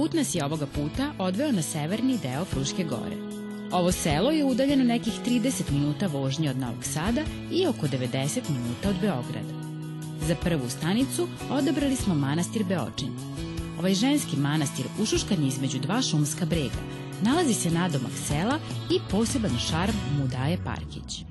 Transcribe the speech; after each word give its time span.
Put 0.00 0.14
nas 0.14 0.34
je 0.34 0.44
ovoga 0.44 0.66
puta 0.66 1.12
odveo 1.18 1.52
na 1.52 1.62
severni 1.62 2.18
deo 2.22 2.44
Fruške 2.44 2.84
gore. 2.84 3.16
Ovo 3.72 3.92
selo 3.92 4.30
je 4.30 4.44
udaljeno 4.44 4.84
nekih 4.84 5.12
30 5.26 5.70
minuta 5.70 6.06
vožnje 6.06 6.50
od 6.50 6.58
Novog 6.58 6.84
Sada 6.84 7.20
i 7.52 7.66
oko 7.66 7.86
90 7.86 8.40
minuta 8.50 8.88
od 8.88 8.96
Beograda. 9.00 9.54
Za 10.28 10.34
prvu 10.34 10.70
stanicu 10.70 11.28
odabrali 11.50 11.96
smo 11.96 12.14
manastir 12.14 12.64
Beočin. 12.64 13.12
Ovaj 13.78 13.94
ženski 13.94 14.36
manastir 14.36 14.86
ušuškan 15.02 15.42
je 15.42 15.48
između 15.48 15.78
dva 15.78 16.02
šumska 16.02 16.46
brega. 16.46 16.80
Nalazi 17.22 17.54
se 17.54 17.70
nadomak 17.70 18.12
sela 18.28 18.58
i 18.90 18.98
poseban 19.10 19.58
šarm 19.58 19.96
mu 20.18 20.28
daje 20.28 20.58
Parkić. 20.64 21.24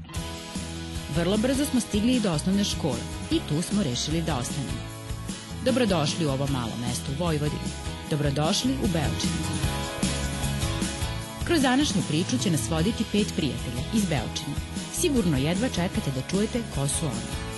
Vrlo 1.15 1.37
brzo 1.37 1.65
smo 1.65 1.79
stigli 1.79 2.15
i 2.15 2.19
do 2.19 2.31
osnovne 2.31 2.63
škole 2.63 3.01
i 3.31 3.39
tu 3.49 3.61
smo 3.61 3.83
rešili 3.83 4.21
da 4.21 4.37
ostanemo. 4.37 4.81
Dobrodošli 5.65 6.25
u 6.25 6.29
ovo 6.29 6.47
malo 6.47 6.73
mesto 6.87 7.11
u 7.11 7.23
Vojvodini. 7.23 7.88
Dobrodošli 8.09 8.71
u 8.71 8.87
Beočinu. 8.87 9.33
Kroz 11.43 11.61
današnju 11.61 12.01
priču 12.07 12.37
će 12.43 12.51
nas 12.51 12.69
voditi 12.69 13.03
pet 13.11 13.33
prijatelja 13.35 13.83
iz 13.93 14.01
Beočina. 14.05 14.55
Sigurno 14.93 15.37
jedva 15.37 15.69
čekate 15.69 16.11
da 16.15 16.29
čujete 16.29 16.61
ko 16.75 16.87
su 16.87 17.05
oni. 17.05 17.49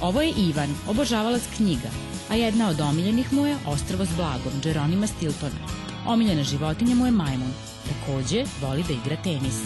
Ovo 0.00 0.22
je 0.22 0.32
Ivan, 0.36 0.74
obožavalac 0.88 1.42
knjiga, 1.56 1.88
a 2.30 2.34
jedna 2.34 2.68
od 2.68 2.80
omiljenih 2.80 3.32
mu 3.32 3.46
je 3.46 3.56
Ostrvo 3.66 4.04
s 4.04 4.16
blagom, 4.16 4.60
Džeronima 4.62 5.06
Stiltona. 5.06 5.66
Omiljena 6.06 6.42
životinja 6.42 6.94
mu 6.94 7.06
je 7.06 7.12
majmun. 7.12 7.52
Takođe, 7.88 8.44
voli 8.62 8.84
da 8.88 8.92
igra 8.92 9.22
tenis. 9.22 9.62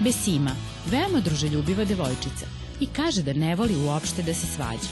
Besima, 0.00 0.50
veoma 0.90 1.20
druželjubiva 1.20 1.84
devojčica 1.84 2.46
i 2.80 2.86
kaže 2.86 3.22
da 3.22 3.32
ne 3.32 3.56
voli 3.56 3.76
uopšte 3.76 4.22
da 4.22 4.34
se 4.34 4.46
svađa. 4.46 4.88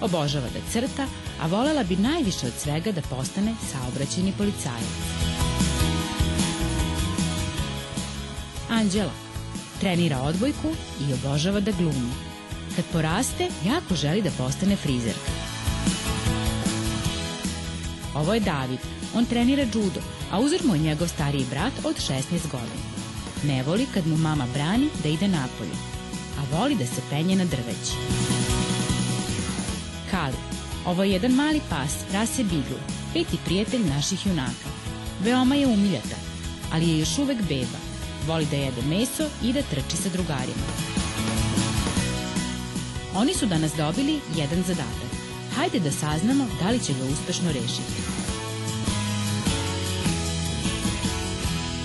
Obožava 0.00 0.48
da 0.54 0.60
crta, 0.72 1.06
a 1.40 1.46
volela 1.46 1.82
bi 1.82 1.96
najviše 1.96 2.46
od 2.46 2.52
svega 2.58 2.92
da 2.92 3.02
postane 3.02 3.54
saobraćeni 3.72 4.32
policajac. 4.38 4.94
Anđela, 8.70 9.12
trenira 9.80 10.20
odbojku 10.22 10.68
i 11.00 11.12
obožava 11.12 11.60
da 11.60 11.72
glumi. 11.72 12.12
Kad 12.76 12.84
poraste, 12.92 13.48
jako 13.66 13.94
želi 13.94 14.22
da 14.22 14.30
postane 14.30 14.76
frizerka. 14.76 15.30
Ovo 18.14 18.34
je 18.34 18.40
David. 18.40 18.78
On 19.14 19.24
trenira 19.24 19.62
judo, 19.62 20.00
a 20.32 20.40
uzor 20.40 20.60
mu 20.64 20.74
je 20.74 20.80
njegov 20.80 21.08
stariji 21.08 21.46
brat 21.50 21.72
od 21.84 21.96
16 21.96 22.22
godina. 22.50 22.93
Ne 23.46 23.62
voli 23.62 23.86
kad 23.94 24.06
mu 24.06 24.16
mama 24.16 24.46
brani 24.54 24.88
da 25.02 25.08
ide 25.08 25.28
napolje, 25.28 25.76
a 26.38 26.56
voli 26.56 26.74
da 26.74 26.86
se 26.86 27.02
penje 27.10 27.36
na 27.36 27.44
drveće. 27.44 27.96
Kali. 30.10 30.36
Ovo 30.86 31.02
je 31.02 31.12
jedan 31.12 31.32
mali 31.32 31.60
pas, 31.70 31.92
rase 32.12 32.44
Bigl, 32.44 32.78
peti 33.12 33.38
prijatelj 33.44 33.84
naših 33.88 34.26
junaka. 34.26 34.68
Veoma 35.24 35.54
je 35.54 35.66
umiljata, 35.66 36.16
ali 36.72 36.88
je 36.88 36.98
još 36.98 37.18
uvek 37.18 37.38
beba. 37.48 37.78
Voli 38.26 38.46
da 38.50 38.56
jede 38.56 38.82
meso 38.88 39.24
i 39.42 39.52
da 39.52 39.62
trči 39.62 39.96
sa 39.96 40.08
drugarima. 40.08 40.66
Oni 43.14 43.34
su 43.34 43.46
danas 43.46 43.72
dobili 43.76 44.20
jedan 44.36 44.62
zadatak. 44.62 45.10
Hajde 45.56 45.80
da 45.80 45.90
saznamo 45.90 46.46
da 46.62 46.70
li 46.70 46.80
će 46.80 46.92
ga 46.92 47.04
uspešno 47.12 47.52
rešiti. 47.52 47.92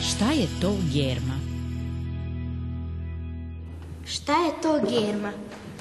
Šta 0.09 0.31
je 0.31 0.47
to 0.61 0.77
germa? 0.93 1.48
Šta 4.29 4.37
je 4.37 4.61
to 4.61 4.79
germa? 4.89 5.31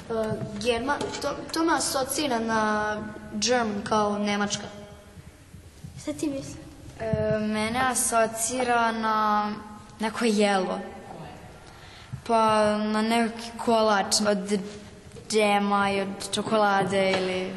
Uh, 0.09 0.61
Germa, 0.61 0.97
to, 1.21 1.29
to 1.53 1.63
me 1.63 1.73
asocira 1.73 2.39
na 2.39 2.95
German 3.33 3.81
kao 3.83 4.17
Nemačka. 4.17 4.63
Šta 6.01 6.13
ti 6.13 6.27
misliš? 6.27 6.57
E, 6.99 7.39
mene 7.39 7.79
asocira 7.79 8.91
na 8.91 9.49
neko 9.99 10.25
jelo. 10.25 10.79
Pa 12.27 12.77
na 12.77 13.01
neki 13.01 13.51
kolač 13.65 14.15
od 14.27 14.59
džema 15.29 15.91
i 15.91 16.01
od 16.01 16.33
čokolade 16.33 17.11
ili... 17.11 17.53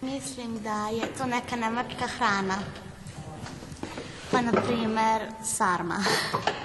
Mislim 0.00 0.62
da 0.62 0.88
je 0.88 1.06
to 1.18 1.26
neka 1.26 1.56
nemačka 1.56 2.06
hrana. 2.06 2.58
Pa, 4.30 4.40
na 4.40 4.52
primer, 4.52 5.22
sarma. 5.44 6.04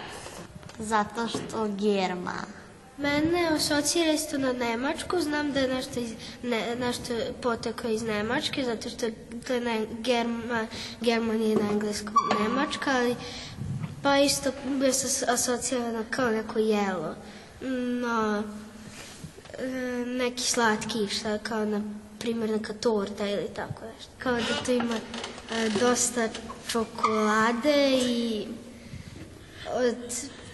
Zato 0.92 1.28
što 1.28 1.68
germa. 1.68 2.61
Mene 2.98 3.48
asocira 3.48 4.12
isto 4.12 4.38
na 4.38 4.54
Nemačku, 4.54 5.22
znam 5.22 5.52
da 5.52 5.60
je 5.60 5.68
nešto, 5.68 6.00
iz, 6.00 6.12
ne, 6.44 6.76
nešto 6.76 7.14
potekao 7.42 7.92
iz 7.92 8.04
Nemačke, 8.04 8.64
zato 8.64 8.90
što 8.90 9.06
to 9.48 9.54
je 9.54 9.62
ne, 9.62 9.86
Germa, 10.00 10.68
German 11.02 11.42
je 11.42 11.56
na 11.56 11.72
engleskom 11.72 12.14
Nemačka, 12.40 12.92
ali 12.92 13.16
pa 14.04 14.18
isto 14.18 14.52
se 14.94 15.26
asocirana 15.30 16.04
kao 16.10 16.30
neko 16.30 16.60
jelo. 16.60 17.16
No, 18.02 18.44
e, 19.60 19.68
neki 20.06 20.44
slatkiš, 20.44 21.14
kao 21.44 21.66
na 21.66 21.82
primjer 22.20 22.50
neka 22.50 22.74
torta 22.74 23.28
ili 23.28 23.48
tako 23.56 23.86
nešto. 23.96 24.12
Kao 24.18 24.36
da 24.36 24.66
to 24.66 24.72
ima 24.72 24.96
e, 24.96 25.70
dosta 25.80 26.30
čokolade 26.68 28.00
i 28.06 28.48
od 29.74 29.96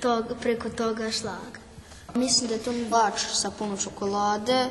toga, 0.02 0.36
preko 0.42 0.70
toga 0.70 1.12
šlaga. 1.12 1.67
Mislim 2.18 2.48
da 2.48 2.56
je 2.56 2.64
to 2.64 2.74
bač 2.90 3.26
sa 3.34 3.52
puno 3.52 3.78
čokolade, 3.78 4.66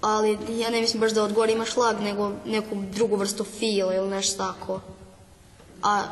ali 0.00 0.38
ja 0.60 0.70
ne 0.70 0.80
mislim 0.80 1.00
baš 1.00 1.12
da 1.12 1.22
od 1.22 1.32
gore 1.32 1.52
ima 1.52 1.64
šlag, 1.64 2.00
nego 2.00 2.32
neku 2.44 2.76
drugu 2.92 3.16
vrstu 3.16 3.44
fila 3.44 3.94
ili 3.94 4.08
nešto 4.08 4.44
tako. 4.44 4.80
A 5.82 6.02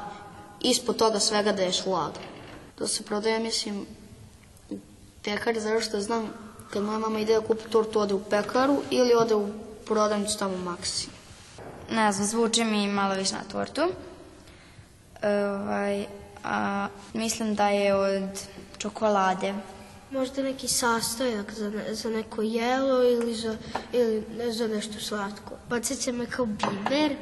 ispod 0.61 0.97
toga 0.97 1.21
svega 1.21 1.53
da 1.53 1.63
je 1.63 1.73
šlag. 1.73 2.13
To 2.79 2.87
se 2.89 3.03
prodaje, 3.03 3.39
mislim, 3.39 3.87
u 4.71 4.79
pekari, 5.25 5.61
zato 5.61 5.81
što 5.81 6.01
znam, 6.01 6.31
kad 6.71 6.83
moja 6.83 6.99
mama 6.99 7.21
ide 7.21 7.35
da 7.35 7.41
kupi 7.41 7.71
tortu, 7.71 8.01
ode 8.01 8.15
u 8.15 8.21
pekaru 8.31 8.83
ili 8.91 9.15
ode 9.15 9.35
u 9.35 9.49
prodavnicu 9.87 10.39
tamo 10.39 10.55
u 10.55 10.59
Maxi. 10.59 11.07
Ne 11.91 12.13
znam, 12.13 12.27
zvuči 12.27 12.65
mi 12.65 12.87
malo 12.87 13.15
više 13.15 13.35
na 13.35 13.45
tortu. 13.53 13.83
Ovaj, 15.23 16.07
a, 16.45 16.89
mislim 17.15 17.55
da 17.55 17.69
je 17.69 17.95
od 17.95 18.31
čokolade. 18.83 19.55
Možda 20.11 20.43
neki 20.43 20.69
sastojak 20.69 21.53
za, 21.53 21.71
ne, 21.71 21.95
za 21.95 22.11
neko 22.11 22.43
jelo 22.43 23.03
ili 23.03 23.35
za, 23.35 23.57
ili 23.93 24.25
za 24.53 24.69
nešto 24.69 25.01
slatko. 25.01 25.55
Podsjeća 25.69 26.13
me 26.13 26.27
kao 26.27 26.47
biber, 26.47 27.17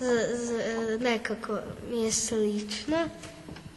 za, 0.00 0.12
za, 0.36 0.58
nekako 1.00 1.58
mi 1.90 2.02
je 2.02 2.12
slično. 2.12 2.96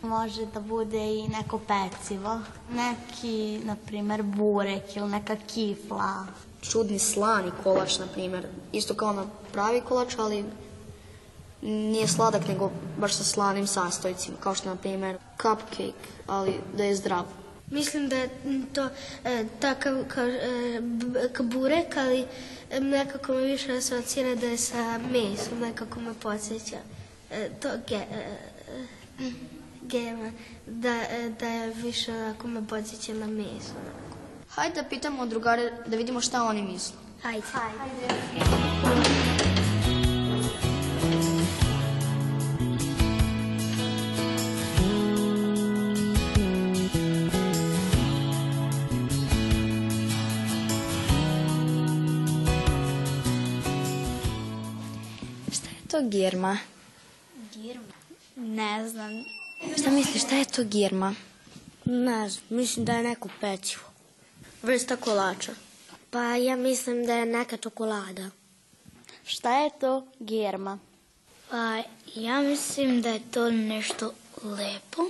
Može 0.01 0.45
da 0.53 0.59
bude 0.59 0.97
i 0.97 1.27
neko 1.27 1.59
pecivo. 1.59 2.39
Neki, 2.73 3.59
na 3.63 3.75
primer, 3.85 4.23
burek 4.23 4.95
ili 4.95 5.09
neka 5.09 5.35
kifla. 5.53 6.25
Čudni 6.61 6.99
slani 6.99 7.51
kolač, 7.63 7.99
na 7.99 8.07
primjer. 8.13 8.47
Isto 8.71 8.93
kao 8.93 9.13
na 9.13 9.25
pravi 9.51 9.81
kolač, 9.81 10.15
ali 10.17 10.45
nije 11.61 12.07
sladak, 12.07 12.47
nego 12.47 12.71
baš 12.97 13.13
sa 13.13 13.23
slanim 13.23 13.67
sastojcima, 13.67 14.37
kao 14.39 14.55
što 14.55 14.69
na 14.69 14.75
primjer 14.75 15.17
cupcake, 15.41 15.93
ali 16.27 16.53
da 16.77 16.83
je 16.83 16.95
zdrav. 16.95 17.25
Mislim 17.71 18.09
da 18.09 18.15
je 18.15 18.29
to 18.73 18.89
e, 19.25 19.45
takav 19.59 20.03
kao, 20.07 20.25
e, 20.25 20.81
burek, 21.39 21.97
ali 21.97 22.25
e, 22.71 22.79
nekako 22.79 23.33
me 23.33 23.41
više 23.41 23.77
asocira 23.77 24.35
da 24.35 24.47
je 24.47 24.57
sa 24.57 24.99
mesom, 25.11 25.59
nekako 25.59 25.99
me 25.99 26.13
podsjeća. 26.13 26.77
E, 27.31 27.49
to 27.61 27.69
ge, 27.87 27.95
e, 27.95 28.37
e, 29.19 29.31
gema, 29.81 30.31
da, 30.67 31.01
e, 31.09 31.31
da 31.39 31.47
je 31.47 31.73
više 31.73 32.11
onako 32.11 32.47
me 32.47 32.67
podsjeća 32.67 33.13
na 33.13 33.27
meso. 33.27 33.73
Hajde 34.49 34.81
da 34.81 34.89
pitamo 34.89 35.25
drugare 35.25 35.71
da 35.87 35.97
vidimo 35.97 36.21
šta 36.21 36.43
oni 36.43 36.61
misle. 36.61 36.95
Hajde. 37.21 37.41
Hajde. 37.51 39.18
To 55.99 56.09
girma? 56.09 56.57
Girma? 57.53 57.93
Ne 58.35 58.89
znam. 58.89 59.11
Šta 59.77 59.91
misliš, 59.91 60.23
šta 60.23 60.35
je 60.35 60.45
to 60.45 60.63
girma? 60.63 61.15
Ne 61.85 62.29
znam, 62.29 62.43
mislim 62.49 62.85
da 62.85 62.93
je 62.93 63.03
neko 63.03 63.29
pecivo. 63.41 63.83
Vrsta 64.63 64.95
kolača. 64.95 65.51
Pa 66.09 66.21
ja 66.35 66.55
mislim 66.55 67.05
da 67.05 67.13
je 67.13 67.25
neka 67.25 67.57
čokolada. 67.57 68.29
Šta 69.25 69.59
je 69.59 69.69
to 69.79 70.07
germa? 70.19 70.79
Pa 71.49 71.83
ja 72.15 72.41
mislim 72.41 73.01
da 73.01 73.09
je 73.09 73.21
to 73.31 73.51
nešto 73.51 74.13
lepo. 74.43 75.03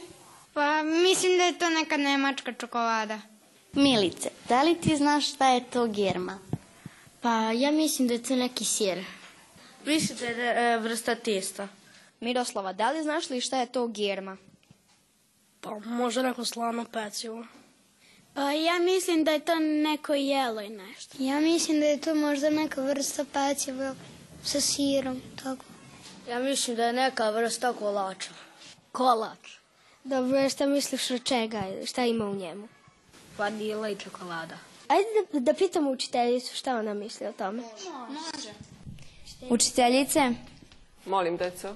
Pa 0.53 0.83
mislim 0.83 1.37
da 1.37 1.43
je 1.43 1.59
to 1.59 1.69
neka 1.69 1.97
nemačka 1.97 2.53
čokolada. 2.53 3.19
Milice, 3.73 4.29
da 4.47 4.63
li 4.63 4.75
ti 4.81 4.97
znaš 4.97 5.33
šta 5.33 5.49
je 5.49 5.63
to 5.63 5.87
germa? 5.87 6.39
Pa 7.21 7.51
ja 7.51 7.71
mislim 7.71 8.07
da 8.07 8.13
je 8.13 8.23
to 8.23 8.35
neki 8.35 8.65
sir. 8.65 9.18
Mislite 9.85 10.33
da 10.33 10.41
je 10.41 10.73
e, 10.73 10.77
vrsta 10.77 11.15
testa? 11.15 11.67
Miroslava, 12.19 12.73
da 12.73 12.91
li 12.91 13.03
znaš 13.03 13.29
li 13.29 13.41
šta 13.41 13.59
je 13.59 13.71
to 13.71 13.87
germa? 13.87 14.37
Pa 15.61 15.79
možda 15.79 16.21
neko 16.21 16.45
slano 16.45 16.85
pecivo. 16.85 17.45
Pa 18.33 18.51
ja 18.51 18.79
mislim 18.79 19.23
da 19.23 19.31
je 19.31 19.39
to 19.39 19.55
neko 19.59 20.13
jelo 20.13 20.61
i 20.61 20.69
nešto. 20.69 21.15
Ja 21.19 21.39
mislim 21.39 21.79
da 21.79 21.85
je 21.85 22.01
to 22.01 22.15
možda 22.15 22.49
neka 22.49 22.81
vrsta 22.81 23.25
peciva 23.33 23.95
sa 24.43 24.61
sirom, 24.61 25.21
tako. 25.43 25.65
Ja 26.29 26.39
mislim 26.39 26.75
da 26.75 26.85
je 26.85 26.93
neka 26.93 27.29
vrsta 27.29 27.73
kolača. 27.73 28.29
Kolač. 28.91 29.59
Dobro, 30.03 30.49
šta 30.49 30.65
misliš 30.65 31.11
od 31.11 31.23
čega, 31.23 31.63
šta 31.85 32.05
ima 32.05 32.25
u 32.25 32.35
njemu? 32.35 32.67
Vanila 33.37 33.89
i 33.89 33.95
čokolada. 33.95 34.57
Ajde 34.87 35.07
da, 35.31 35.39
da 35.39 35.53
pitamo 35.53 35.91
učiteljicu 35.91 36.55
šta 36.55 36.75
ona 36.75 36.93
misli 36.93 37.27
o 37.27 37.31
tome. 37.31 37.63
Učiteljice, 39.49 40.33
Molim, 41.05 41.37
deco. 41.37 41.75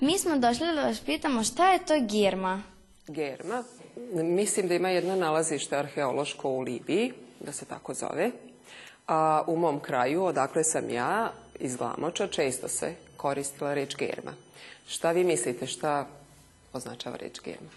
mi 0.00 0.18
smo 0.18 0.38
došli 0.38 0.66
da 0.66 0.82
vas 0.82 1.00
pitamo 1.00 1.44
šta 1.44 1.72
je 1.72 1.84
to 1.84 1.94
germa? 2.00 2.62
Germa. 3.06 3.64
Mislim 4.14 4.68
da 4.68 4.74
ima 4.74 4.88
jedno 4.88 5.16
nalazište 5.16 5.76
arheološko 5.76 6.50
u 6.50 6.60
Libiji, 6.60 7.12
da 7.40 7.52
se 7.52 7.64
tako 7.64 7.94
zove. 7.94 8.30
A 9.08 9.42
u 9.46 9.56
mom 9.56 9.80
kraju, 9.80 10.24
odakle 10.24 10.64
sam 10.64 10.90
ja, 10.90 11.32
iz 11.60 11.76
Glamoča, 11.76 12.26
često 12.26 12.68
se 12.68 12.94
koristila 13.16 13.74
reč 13.74 13.96
germa. 13.96 14.34
Šta 14.88 15.12
vi 15.12 15.24
mislite, 15.24 15.66
šta 15.66 16.06
označava 16.72 17.16
reč 17.16 17.40
germa? 17.44 17.70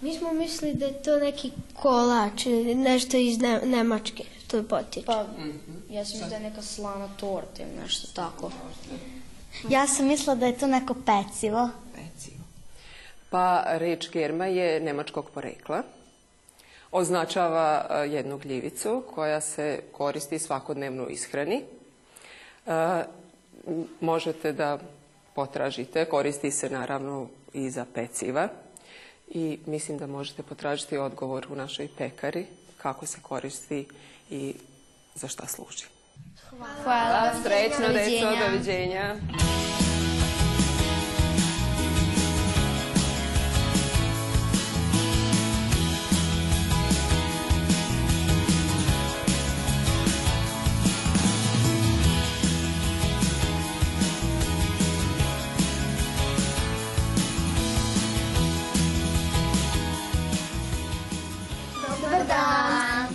Mi 0.00 0.14
smo 0.14 0.32
mislili 0.32 0.74
da 0.74 0.86
je 0.86 1.02
to 1.02 1.18
neki 1.18 1.50
kolač, 1.74 2.46
ili 2.46 2.74
nešto 2.74 3.16
iz 3.16 3.38
ne, 3.38 3.60
Nemačke, 3.64 4.24
to 4.46 4.56
je 4.56 4.68
potiče. 4.68 5.06
Pa, 5.06 5.26
ja 5.90 6.04
sam 6.04 6.28
da 6.28 6.34
je 6.34 6.40
neka 6.40 6.62
slana 6.62 7.08
torta 7.16 7.62
ili 7.62 7.82
nešto 7.82 8.08
tako. 8.14 8.50
Ja 9.68 9.86
sam 9.86 10.06
mislila 10.06 10.34
da 10.34 10.46
je 10.46 10.58
to 10.58 10.66
neko 10.66 10.94
pecivo. 10.94 11.68
Pecivo. 11.94 12.44
Pa 13.30 13.64
reč 13.66 14.10
germa 14.10 14.46
je 14.46 14.80
nemačkog 14.80 15.30
porekla. 15.34 15.82
Označava 16.92 17.86
a, 17.88 17.98
jednu 17.98 18.38
gljivicu 18.38 19.02
koja 19.14 19.40
se 19.40 19.82
koristi 19.92 20.38
svakodnevno 20.38 21.04
u 21.04 21.10
ishrani. 21.10 21.62
M, 22.66 23.04
možete 24.00 24.52
da 24.52 24.78
potražite, 25.34 26.04
koristi 26.04 26.50
se 26.50 26.70
naravno 26.70 27.28
i 27.52 27.70
za 27.70 27.86
peciva. 27.94 28.48
I 29.28 29.58
mislim 29.66 29.98
da 29.98 30.06
možete 30.06 30.42
potražiti 30.42 30.98
odgovor 30.98 31.46
u 31.50 31.56
našoj 31.56 31.88
pekari 31.98 32.46
kako 32.82 33.06
se 33.06 33.18
koristi 33.22 33.88
i 34.30 34.54
za 35.20 35.28
šta 35.28 35.46
služi. 35.46 35.84
Hvala. 36.84 37.32
Srećno, 37.42 37.88
deco, 37.88 38.36
doviđenja. 38.46 39.16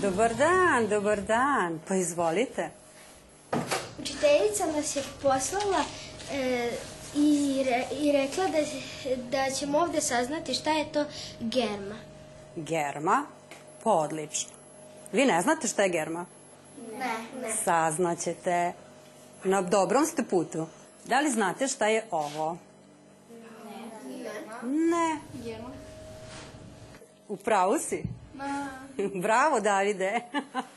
Dobar 0.05 0.35
dan, 0.35 0.87
dobar 0.89 1.21
dan. 1.21 1.79
Pa 1.87 1.95
izvolite. 1.95 2.69
Učiteljica 3.99 4.65
nas 4.65 4.95
je 4.95 5.03
poslala 5.21 5.83
e, 6.33 6.71
i, 7.15 7.63
re, 7.69 7.85
i 7.91 8.11
rekla 8.11 8.43
da, 8.47 8.57
da 9.31 9.51
ćemo 9.55 9.77
ovde 9.79 10.01
saznati 10.01 10.53
šta 10.53 10.71
je 10.71 10.91
to 10.91 11.05
germa. 11.39 11.95
Germa? 12.55 13.25
Pa 13.83 13.91
odlično. 13.91 14.51
Vi 15.11 15.25
ne 15.25 15.41
znate 15.41 15.67
šta 15.67 15.83
je 15.83 15.89
germa? 15.89 16.25
Ne, 16.99 17.15
ne. 17.41 17.53
Saznaćete. 17.63 18.73
Na 19.43 19.61
dobrom 19.61 20.05
ste 20.05 20.23
putu. 20.23 20.67
Da 21.05 21.19
li 21.19 21.29
znate 21.29 21.67
šta 21.67 21.87
je 21.87 22.05
ovo? 22.11 22.57
Ne. 24.63 25.19
Ne. 25.45 25.57
U 27.27 27.37
pravu 27.37 27.79
si? 27.79 28.03
Bravo, 29.25 29.59
Davide. 29.59 30.21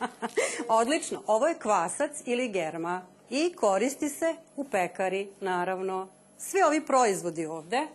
Odlično. 0.69 1.23
Ovo 1.27 1.47
je 1.47 1.59
kvasac 1.59 2.11
ili 2.25 2.49
germa 2.49 3.03
i 3.31 3.53
koristi 3.53 4.09
se 4.09 4.35
u 4.57 4.65
pekari, 4.65 5.29
naravno. 5.41 6.09
Svi 6.39 6.63
ovi 6.63 6.87
proizvodi 6.87 7.47
ovde 7.47 7.87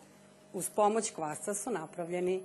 uz 0.53 0.69
pomoć 0.69 1.11
kvasca 1.11 1.53
su 1.53 1.71
napravljeni. 1.71 2.43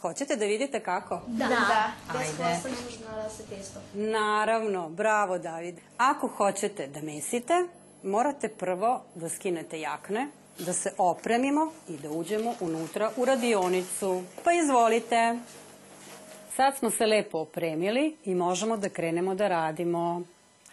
Hoćete 0.00 0.36
da 0.36 0.44
vidite 0.44 0.80
kako? 0.80 1.20
Da. 1.26 1.48
da. 1.48 1.92
Bez 2.18 2.36
kvasa 2.36 2.68
ne 2.68 2.74
može 2.84 3.22
da 3.22 3.30
se 3.30 3.42
testo. 3.42 3.80
Naravno, 3.94 4.88
bravo 4.88 5.38
David. 5.38 5.78
Ako 5.96 6.28
hoćete 6.28 6.86
da 6.86 7.02
mesite, 7.02 7.66
morate 8.02 8.48
prvo 8.48 9.02
da 9.14 9.28
skinete 9.28 9.80
jakne, 9.80 10.28
da 10.58 10.72
se 10.72 10.92
opremimo 10.98 11.72
i 11.88 11.96
da 11.96 12.10
uđemo 12.10 12.54
unutra 12.60 13.10
u 13.16 13.24
radionicu. 13.24 14.22
Pa 14.44 14.52
izvolite. 14.52 15.38
Sad 16.56 16.76
smo 16.78 16.90
se 16.90 17.06
lepo 17.06 17.38
opremili 17.38 18.16
i 18.24 18.34
možemo 18.34 18.76
da 18.76 18.88
krenemo 18.88 19.34
da 19.34 19.48
radimo. 19.48 20.22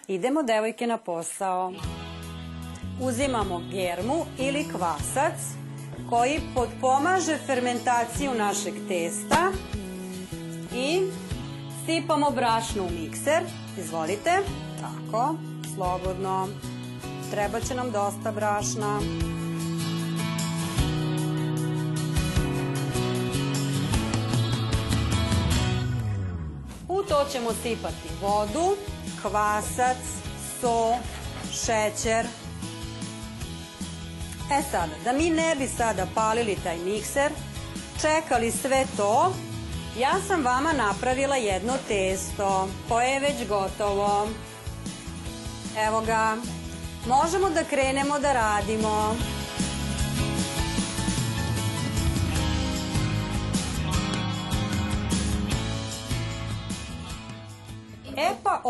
Idemo, 0.08 0.44
devojke, 0.44 0.88
na 0.88 0.98
posao. 0.98 1.74
Uzimamo 3.02 3.62
germu 3.72 4.26
ili 4.40 4.66
kvasac 4.78 5.36
koji 6.10 6.40
potpomaže 6.56 7.38
fermentaciju 7.46 8.34
našeg 8.34 8.74
testa 8.88 9.52
i 10.76 11.02
sipamo 11.86 12.32
brašno 12.32 12.84
u 12.84 12.90
mikser. 12.90 13.44
Izvolite. 13.78 14.32
Tako, 14.82 15.36
slobodno. 15.76 16.48
Treba 17.32 17.60
će 17.60 17.76
nam 17.76 17.92
dosta 17.92 18.32
brašna. 18.32 19.00
U 19.36 19.39
to 27.20 27.26
ćemo 27.32 27.50
sipati 27.64 28.10
vodu, 28.22 28.76
kvasac, 29.22 29.98
so, 30.62 30.96
šećer. 31.52 32.26
E 34.52 34.62
sada, 34.72 34.94
da 35.04 35.14
mi 35.14 35.30
ne 35.30 35.56
bi 35.56 35.68
sada 35.68 36.08
palili 36.16 36.58
taj 36.64 36.78
mikser, 36.78 37.32
čekali 38.02 38.52
sve 38.52 38.86
to, 38.98 39.34
ja 40.00 40.16
sam 40.28 40.46
vama 40.46 40.74
napravila 40.74 41.36
jedno 41.36 41.74
testo 41.88 42.70
koje 42.90 43.10
je 43.10 43.20
već 43.20 43.48
gotovo. 43.48 44.28
Evo 45.88 46.02
ga. 46.02 46.38
Možemo 47.08 47.50
da 47.50 47.64
krenemo 47.64 48.20
da 48.20 48.34
radimo. 48.34 49.16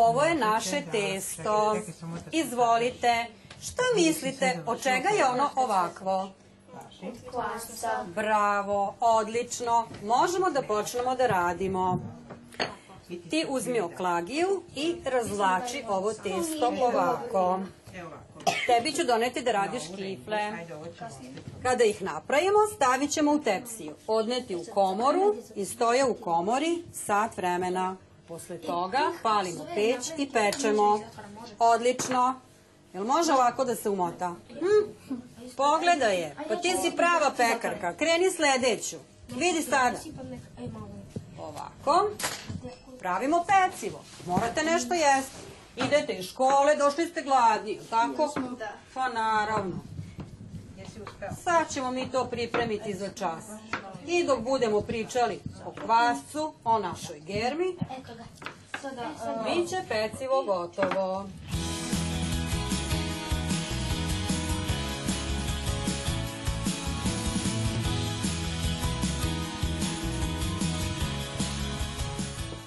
Ovo 0.02 0.24
je 0.24 0.36
naše 0.36 0.82
testo. 0.92 1.78
Izvolite. 2.32 3.26
Šta 3.62 3.84
mislite, 3.96 4.64
od 4.66 4.84
čega 4.84 5.10
je 5.10 5.26
ono 5.26 5.50
ovakvo? 5.56 6.30
Kvasca. 7.32 7.90
Bravo, 8.16 8.96
odlično. 9.00 9.88
Možemo 10.04 10.50
da 10.50 10.62
počnemo 10.62 11.16
da 11.16 11.28
radimo. 11.28 12.00
Ti 13.30 13.46
uzmi 13.50 13.80
oklagiju 13.80 14.64
i 14.76 14.96
razvlači 15.06 15.84
ovo 15.88 16.14
testo 16.14 16.74
ovako. 16.82 17.60
Tebi 18.66 18.92
ću 18.92 19.04
doneti 19.04 19.42
da 19.42 19.52
radiš 19.52 19.84
kifle. 19.96 20.52
Kada 21.64 21.84
ih 21.84 22.02
napravimo, 22.02 22.60
stavit 22.76 23.12
ćemo 23.12 23.32
u 23.32 23.40
tepsiju. 23.40 23.96
Odneti 24.08 24.56
u 24.56 24.64
komoru 24.74 25.36
i 25.56 25.66
stoje 25.66 26.06
u 26.06 26.14
komori 26.14 26.84
sat 26.94 27.38
vremena. 27.38 27.96
Posle 28.30 28.58
toga 28.58 29.12
palimo 29.24 29.66
peć 29.76 30.12
i 30.18 30.30
pečemo. 30.34 31.00
Odlično. 31.60 32.40
Jel 32.94 33.04
može 33.04 33.34
ovako 33.34 33.66
da 33.66 33.76
se 33.76 33.90
umota? 33.90 34.36
Hm? 34.50 35.14
Pogledaj 35.58 36.16
je. 36.16 36.36
Pa 36.48 36.56
ti 36.56 36.76
si 36.82 36.96
prava 36.96 37.32
pekarka. 37.38 37.94
Kreni 37.98 38.32
sledeću. 38.32 38.98
Vidi 39.30 39.62
sada. 39.62 39.98
Ovako. 41.40 42.10
Pravimo 43.00 43.46
pecivo. 43.48 44.04
Morate 44.26 44.64
nešto 44.64 44.94
jesti. 44.94 45.36
Idete 45.76 46.14
iz 46.14 46.26
škole, 46.26 46.76
došli 46.76 47.06
ste 47.06 47.22
gladni, 47.22 47.80
tako? 47.90 48.34
Pa 48.94 49.10
naravno. 49.10 49.80
Sad 51.44 51.74
ćemo 51.74 51.92
mi 51.92 52.12
to 52.12 52.26
pripremiti 52.26 52.94
za 52.94 53.10
čas. 53.10 53.44
I 54.08 54.24
dok 54.24 54.40
budemo 54.40 54.82
pričali 54.82 55.40
o 55.66 55.72
kvascu, 55.72 56.54
o 56.64 56.80
našoj 56.80 57.20
germi, 57.20 57.78
Biće 59.46 59.78
pecivo 59.90 60.44
gotovo. 60.44 61.26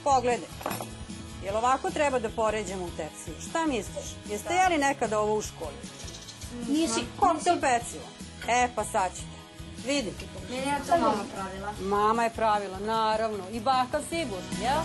Pogledaj. 0.05 0.49
Jel 1.45 1.57
ovako 1.57 1.91
treba 1.91 2.19
da 2.19 2.29
poređamo 2.29 2.85
u 2.85 2.91
tepsiju? 2.97 3.35
Šta 3.49 3.67
misliš? 3.67 4.05
Jeste 4.31 4.55
jeli 4.55 4.79
nekada 4.79 5.21
ovo 5.21 5.37
u 5.37 5.43
školi? 5.43 5.77
Nisi. 6.69 7.01
Koktel 7.21 7.57
pecivo. 7.61 8.05
E, 8.49 8.69
pa 8.75 8.85
sad 8.85 9.15
ćete. 9.15 9.32
Vidi. 9.87 10.13
Meni 10.51 10.63
je 10.63 10.79
to 10.87 10.99
mama 10.99 11.25
pravila. 11.35 11.73
Mama 11.81 12.25
je 12.25 12.31
pravila, 12.31 12.79
naravno. 12.79 13.45
I 13.53 13.61
baka 13.61 14.01
sigurno, 14.09 14.49
jel? 14.63 14.81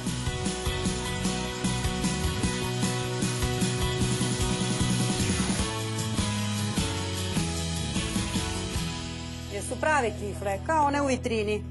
Jesu 9.53 9.75
prave 9.81 10.11
kifle, 10.19 10.59
kao 10.65 10.85
one 10.85 11.01
u 11.01 11.05
vitrini. 11.05 11.65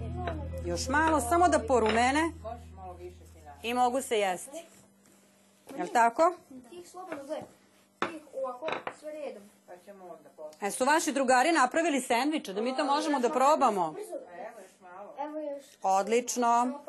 Još 0.65 0.89
malo, 0.89 1.21
samo 1.21 1.49
da 1.49 1.59
porumene 1.59 2.33
i 3.63 3.75
mogu 3.75 4.03
se 4.03 4.19
jesti. 4.19 4.65
Jel 5.77 5.87
tako? 5.93 6.37
Tih 6.71 6.91
slobodno 6.91 7.27
zaj. 7.27 7.41
Tih 7.99 8.23
ovako, 8.35 8.67
sve 9.01 9.13
redom. 9.13 9.43
E, 10.61 10.71
su 10.71 10.85
vaši 10.85 11.13
drugari 11.13 11.53
napravili 11.53 12.01
sendviče, 12.01 12.53
da 12.53 12.61
mi 12.61 12.77
to 12.77 12.85
možemo 12.85 13.21
da 13.21 13.31
probamo? 13.31 13.95
Evo 15.19 15.39
još 15.41 15.65
Odlično. 15.83 16.81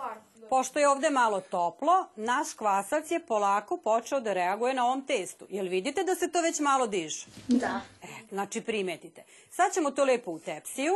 Pošto 0.49 0.79
je 0.79 0.89
ovde 0.89 1.09
malo 1.09 1.41
toplo, 1.41 2.05
naš 2.15 2.53
kvasac 2.53 3.11
je 3.11 3.19
polako 3.19 3.77
počeo 3.77 4.19
da 4.19 4.33
reaguje 4.33 4.73
na 4.73 4.85
ovom 4.85 5.05
testu. 5.05 5.45
Jel 5.49 5.67
vidite 5.67 6.03
da 6.03 6.15
se 6.15 6.31
to 6.31 6.41
već 6.41 6.59
malo 6.59 6.87
diže? 6.87 7.25
Da. 7.47 7.81
E, 8.03 8.07
znači 8.29 8.61
primetite. 8.61 9.23
Sad 9.51 9.73
ćemo 9.73 9.91
to 9.91 10.03
lepo 10.03 10.31
u 10.31 10.39
tepsiju, 10.39 10.93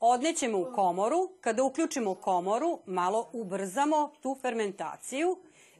odnećemo 0.00 0.58
u 0.58 0.72
komoru. 0.74 1.30
Kada 1.40 1.62
uključimo 1.62 2.14
komoru, 2.14 2.78
malo 2.86 3.28
ubrzamo 3.32 4.12
tu 4.22 4.38
fermentaciju 4.42 5.38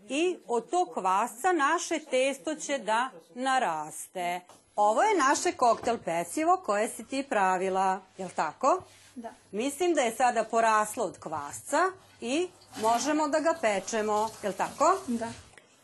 i 0.08 0.36
od 0.46 0.70
tog 0.70 0.88
kvasca 0.94 1.52
naše 1.52 1.98
testo 1.98 2.54
će 2.54 2.78
da 2.78 3.10
naraste. 3.34 4.40
Ovo 4.76 5.02
je 5.02 5.18
naše 5.18 5.52
koktel 5.52 5.98
pecivo 6.04 6.56
koje 6.56 6.88
si 6.88 7.04
ti 7.04 7.22
pravila, 7.28 8.00
jel 8.18 8.28
tako? 8.36 8.82
Da. 9.14 9.30
Mislim 9.52 9.94
da 9.94 10.00
je 10.00 10.16
sada 10.16 10.44
poraslo 10.44 11.04
od 11.04 11.18
kvasca 11.18 11.78
i 12.20 12.48
možemo 12.80 13.28
da 13.28 13.40
ga 13.40 13.54
pečemo, 13.60 14.28
jel 14.42 14.52
tako? 14.52 14.96
Da. 15.06 15.32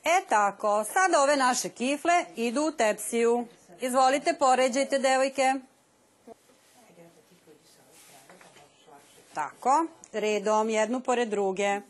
E 0.05 0.23
tako, 0.29 0.85
sada 0.85 1.23
ove 1.23 1.37
naše 1.37 1.69
kifle 1.69 2.25
idu 2.37 2.63
u 2.63 2.73
tepsiju. 2.73 3.47
Izvolite, 3.81 4.35
poređajte, 4.39 4.99
devojke. 4.99 5.55
Tako, 9.35 9.87
redom, 10.13 10.71
jednu 10.71 11.01
pored 11.01 11.29
druge. 11.29 11.81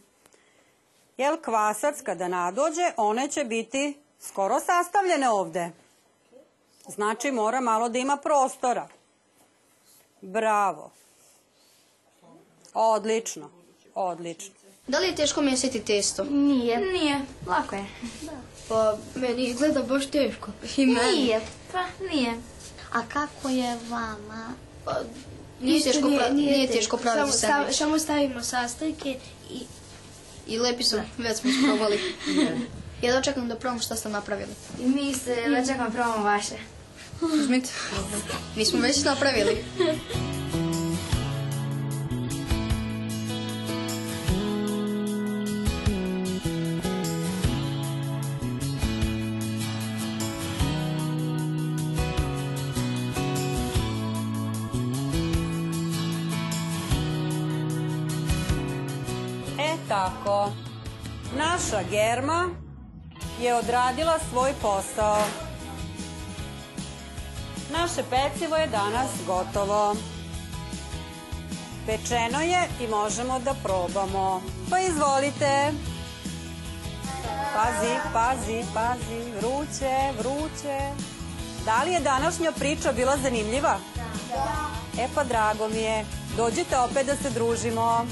Jel 1.16 1.36
kvasac 1.42 2.00
kada 2.02 2.28
nadođe, 2.28 2.92
one 2.96 3.28
će 3.28 3.44
biti 3.44 4.00
skoro 4.20 4.60
sastavljene 4.60 5.30
ovde. 5.30 5.70
Znači 6.88 7.30
mora 7.30 7.60
malo 7.60 7.88
da 7.88 7.98
ima 7.98 8.16
prostora. 8.16 8.88
Bravo. 10.22 10.90
Odlično, 12.74 13.50
odlično. 13.94 14.54
Da 14.86 14.98
li 14.98 15.06
je 15.06 15.14
teško 15.14 15.42
mesiti 15.42 15.80
testo? 15.80 16.24
Nije. 16.24 16.76
Nije. 16.82 17.20
Lako 17.46 17.74
je. 17.74 17.84
Pa, 18.68 18.96
meni 19.14 19.44
izgleda 19.44 19.82
baš 19.82 20.06
teško. 20.06 20.50
I 20.76 20.86
meni. 20.86 21.12
Nije, 21.12 21.40
pa 21.72 21.84
nije. 22.06 22.34
A 22.92 23.02
kako 23.04 23.48
je 23.48 23.78
vama? 23.88 24.48
Pa, 24.84 24.92
Nije 25.60 25.82
teško 25.82 26.08
pra- 26.08 26.32
nije 26.32 26.66
teško 26.68 26.96
praviti 26.96 27.32
samo, 27.32 27.52
stav- 27.52 27.56
sendvič. 27.56 27.76
samo 27.76 27.98
stavimo 27.98 28.42
sastojke 28.42 29.18
i 29.50 29.60
I 30.46 30.58
lepi 30.58 30.82
su, 30.82 30.96
već 31.18 31.38
smo 31.38 31.50
isprobali. 31.50 32.00
Ja 33.02 33.12
dočekam 33.12 33.48
da 33.48 33.56
probam 33.56 33.80
šta 33.80 33.96
ste 33.96 34.08
napravili. 34.08 34.50
I 34.80 34.86
mi 34.86 35.14
se 35.14 35.36
dočekam 35.50 35.92
probamo 35.92 36.24
vaše. 36.24 36.54
Uzmite. 37.20 37.70
Mi 38.56 38.64
smo 38.64 38.80
već 38.80 39.04
napravili. 39.04 39.64
E 59.58 59.76
tako, 59.88 60.52
naša 61.38 61.82
germa 61.90 62.49
je 63.40 63.54
odradila 63.54 64.18
svoj 64.30 64.52
posao. 64.62 65.45
Naše 67.70 68.02
pecivo 68.11 68.56
je 68.56 68.66
danas 68.66 69.11
gotovo. 69.26 69.96
Pečeno 71.87 72.40
je 72.40 72.68
i 72.80 72.88
možemo 72.88 73.38
da 73.38 73.54
probamo. 73.62 74.42
Pa 74.70 74.78
izvolite. 74.78 75.73
Pazi, 77.54 77.94
pazi, 78.12 78.64
pazi, 78.75 79.32
vruće, 79.40 80.12
vruće. 80.18 80.78
Da 81.64 81.82
li 81.82 81.92
je 81.92 82.00
današnja 82.00 82.52
priča 82.52 82.92
bila 82.92 83.16
zanimljiva? 83.16 83.78
Da. 84.30 85.02
E 85.02 85.08
pa 85.14 85.25
drago 85.25 85.68
mi 85.68 85.78
je. 85.78 86.04
Dođite 86.37 86.78
opet 86.78 87.06
da 87.06 87.16
se 87.16 87.30
družimo. 87.30 88.06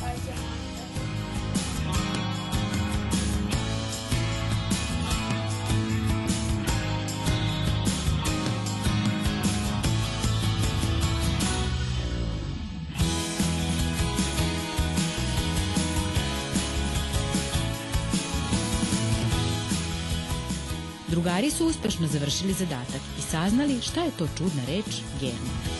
Drugari 21.24 21.50
su 21.50 21.66
uspešno 21.66 22.06
završili 22.06 22.52
zadatak 22.52 23.00
i 23.18 23.22
saznali 23.22 23.80
šta 23.82 24.00
je 24.00 24.10
to 24.18 24.28
čudna 24.38 24.62
reč 24.68 25.00
germa. 25.20 25.73